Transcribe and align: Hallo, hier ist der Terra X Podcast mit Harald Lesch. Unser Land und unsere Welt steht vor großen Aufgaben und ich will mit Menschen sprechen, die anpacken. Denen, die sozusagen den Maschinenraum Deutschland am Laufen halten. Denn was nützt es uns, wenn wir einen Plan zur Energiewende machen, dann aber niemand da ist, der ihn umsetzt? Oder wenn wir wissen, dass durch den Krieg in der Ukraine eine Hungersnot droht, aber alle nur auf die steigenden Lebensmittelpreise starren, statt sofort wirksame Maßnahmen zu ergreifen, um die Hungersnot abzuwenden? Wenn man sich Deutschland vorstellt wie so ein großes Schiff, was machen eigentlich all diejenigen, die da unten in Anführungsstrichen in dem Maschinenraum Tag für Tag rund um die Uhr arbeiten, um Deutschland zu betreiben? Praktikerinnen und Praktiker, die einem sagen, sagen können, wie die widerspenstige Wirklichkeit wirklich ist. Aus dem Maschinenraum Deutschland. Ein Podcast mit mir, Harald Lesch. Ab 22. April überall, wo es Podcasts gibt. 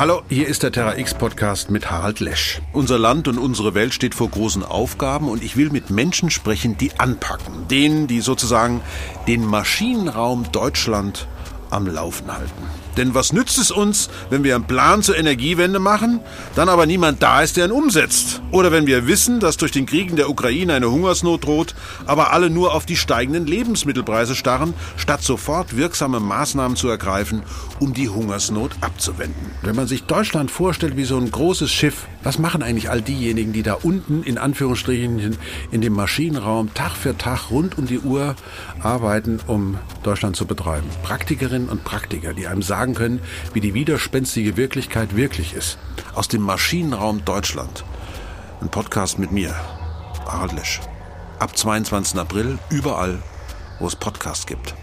Hallo, 0.00 0.22
hier 0.30 0.48
ist 0.48 0.62
der 0.62 0.72
Terra 0.72 0.96
X 0.96 1.12
Podcast 1.12 1.70
mit 1.70 1.90
Harald 1.90 2.20
Lesch. 2.20 2.62
Unser 2.72 2.98
Land 2.98 3.28
und 3.28 3.36
unsere 3.36 3.74
Welt 3.74 3.92
steht 3.92 4.14
vor 4.14 4.30
großen 4.30 4.64
Aufgaben 4.64 5.28
und 5.28 5.44
ich 5.44 5.58
will 5.58 5.68
mit 5.68 5.90
Menschen 5.90 6.30
sprechen, 6.30 6.78
die 6.78 6.98
anpacken. 6.98 7.68
Denen, 7.68 8.06
die 8.06 8.22
sozusagen 8.22 8.80
den 9.28 9.44
Maschinenraum 9.44 10.50
Deutschland 10.52 11.28
am 11.70 11.86
Laufen 11.86 12.32
halten. 12.32 12.62
Denn 12.96 13.14
was 13.14 13.32
nützt 13.32 13.58
es 13.58 13.70
uns, 13.70 14.10
wenn 14.30 14.44
wir 14.44 14.54
einen 14.54 14.64
Plan 14.64 15.02
zur 15.02 15.16
Energiewende 15.16 15.78
machen, 15.78 16.20
dann 16.54 16.68
aber 16.68 16.86
niemand 16.86 17.22
da 17.22 17.40
ist, 17.40 17.56
der 17.56 17.66
ihn 17.66 17.72
umsetzt? 17.72 18.42
Oder 18.50 18.72
wenn 18.72 18.86
wir 18.86 19.06
wissen, 19.06 19.40
dass 19.40 19.56
durch 19.56 19.70
den 19.72 19.86
Krieg 19.86 20.10
in 20.10 20.16
der 20.16 20.28
Ukraine 20.28 20.74
eine 20.74 20.90
Hungersnot 20.90 21.44
droht, 21.44 21.74
aber 22.06 22.32
alle 22.32 22.50
nur 22.50 22.74
auf 22.74 22.86
die 22.86 22.96
steigenden 22.96 23.46
Lebensmittelpreise 23.46 24.34
starren, 24.34 24.74
statt 24.96 25.22
sofort 25.22 25.76
wirksame 25.76 26.20
Maßnahmen 26.20 26.76
zu 26.76 26.88
ergreifen, 26.88 27.42
um 27.78 27.94
die 27.94 28.08
Hungersnot 28.08 28.72
abzuwenden? 28.80 29.52
Wenn 29.62 29.76
man 29.76 29.86
sich 29.86 30.04
Deutschland 30.04 30.50
vorstellt 30.50 30.96
wie 30.96 31.04
so 31.04 31.16
ein 31.16 31.30
großes 31.30 31.70
Schiff, 31.70 32.06
was 32.22 32.38
machen 32.38 32.62
eigentlich 32.62 32.90
all 32.90 33.02
diejenigen, 33.02 33.52
die 33.52 33.62
da 33.62 33.74
unten 33.74 34.22
in 34.24 34.36
Anführungsstrichen 34.36 35.38
in 35.70 35.80
dem 35.80 35.92
Maschinenraum 35.92 36.74
Tag 36.74 36.96
für 36.96 37.16
Tag 37.16 37.50
rund 37.50 37.78
um 37.78 37.86
die 37.86 38.00
Uhr 38.00 38.34
arbeiten, 38.82 39.40
um 39.46 39.78
Deutschland 40.02 40.36
zu 40.36 40.44
betreiben? 40.44 40.86
Praktikerinnen 41.02 41.59
und 41.68 41.84
Praktiker, 41.84 42.34
die 42.34 42.46
einem 42.46 42.62
sagen, 42.62 42.80
sagen 42.80 42.94
können, 42.94 43.20
wie 43.52 43.60
die 43.60 43.74
widerspenstige 43.74 44.56
Wirklichkeit 44.56 45.14
wirklich 45.14 45.52
ist. 45.52 45.76
Aus 46.14 46.28
dem 46.28 46.40
Maschinenraum 46.40 47.26
Deutschland. 47.26 47.84
Ein 48.62 48.70
Podcast 48.70 49.18
mit 49.18 49.32
mir, 49.32 49.54
Harald 50.26 50.52
Lesch. 50.52 50.80
Ab 51.38 51.56
22. 51.56 52.18
April 52.18 52.58
überall, 52.70 53.18
wo 53.78 53.86
es 53.86 53.96
Podcasts 53.96 54.46
gibt. 54.46 54.74